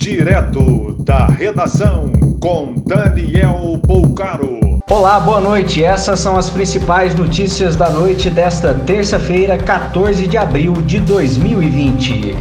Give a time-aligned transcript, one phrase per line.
[0.00, 4.80] Direto da redação com Daniel Poucaro.
[4.88, 5.84] Olá, boa noite.
[5.84, 12.34] Essas são as principais notícias da noite desta terça-feira, 14 de abril de 2020.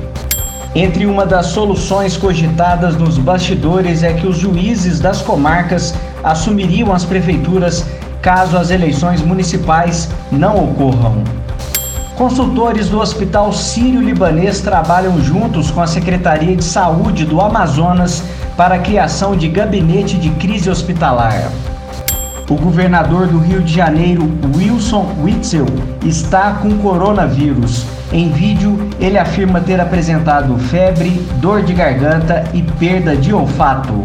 [0.73, 7.03] Entre uma das soluções cogitadas nos bastidores é que os juízes das comarcas assumiriam as
[7.03, 7.85] prefeituras
[8.21, 11.38] caso as eleições municipais não ocorram.
[12.19, 18.21] Consultores do Hospital Sírio-Libanês trabalham juntos com a Secretaria de Saúde do Amazonas
[18.57, 21.49] para a criação de gabinete de crise hospitalar.
[22.49, 25.65] O governador do Rio de Janeiro, Wilson Witzel,
[26.03, 27.85] está com coronavírus.
[28.11, 34.03] Em vídeo, ele afirma ter apresentado febre, dor de garganta e perda de olfato.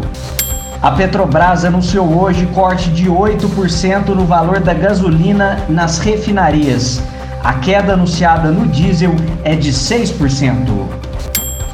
[0.81, 7.03] A Petrobras anunciou hoje corte de 8% no valor da gasolina nas refinarias.
[7.45, 10.67] A queda anunciada no diesel é de 6%.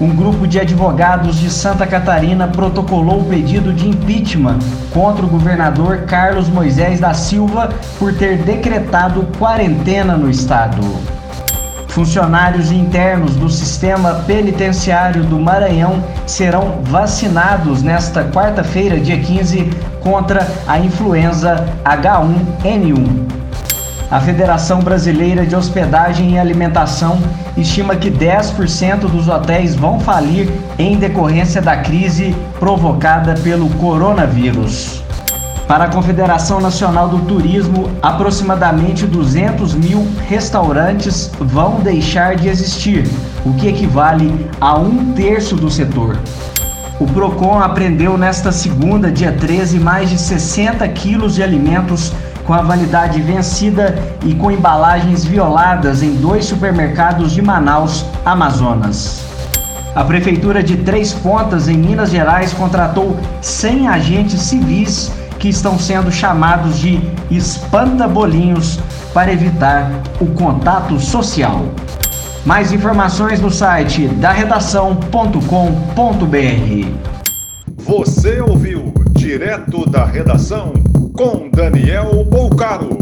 [0.01, 4.59] Um grupo de advogados de Santa Catarina protocolou o pedido de impeachment
[4.93, 10.81] contra o governador Carlos Moisés da Silva por ter decretado quarentena no estado.
[11.87, 19.69] Funcionários internos do sistema penitenciário do Maranhão serão vacinados nesta quarta-feira, dia 15,
[20.01, 23.40] contra a influenza H1N1.
[24.11, 27.17] A Federação Brasileira de Hospedagem e Alimentação
[27.55, 35.01] estima que 10% dos hotéis vão falir em decorrência da crise provocada pelo coronavírus.
[35.65, 43.07] Para a Confederação Nacional do Turismo, aproximadamente 200 mil restaurantes vão deixar de existir,
[43.45, 46.19] o que equivale a um terço do setor.
[46.99, 52.11] O PROCON apreendeu nesta segunda, dia 13, mais de 60 quilos de alimentos
[52.51, 59.21] com a validade vencida e com embalagens violadas em dois supermercados de Manaus, Amazonas.
[59.95, 66.11] A Prefeitura de Três Pontas, em Minas Gerais, contratou 100 agentes civis que estão sendo
[66.11, 66.99] chamados de
[67.31, 68.81] espanta-bolinhos
[69.13, 69.89] para evitar
[70.19, 71.61] o contato social.
[72.45, 75.39] Mais informações no site da redação.com.br.
[77.77, 80.73] Você ouviu direto da redação
[81.21, 83.00] com Daniel Bolcaro.